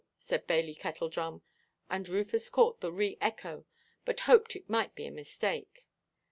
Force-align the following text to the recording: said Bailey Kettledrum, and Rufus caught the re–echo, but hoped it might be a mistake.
said 0.17 0.47
Bailey 0.47 0.73
Kettledrum, 0.73 1.43
and 1.87 2.09
Rufus 2.09 2.49
caught 2.49 2.81
the 2.81 2.91
re–echo, 2.91 3.67
but 4.03 4.21
hoped 4.21 4.55
it 4.55 4.67
might 4.67 4.95
be 4.95 5.05
a 5.05 5.11
mistake. 5.11 5.85